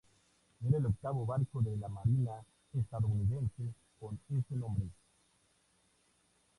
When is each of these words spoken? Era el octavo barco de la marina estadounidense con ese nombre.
Era 0.67 0.79
el 0.79 0.87
octavo 0.87 1.27
barco 1.27 1.61
de 1.61 1.77
la 1.77 1.87
marina 1.87 2.43
estadounidense 2.73 3.71
con 3.99 4.19
ese 4.31 4.55
nombre. 4.55 4.89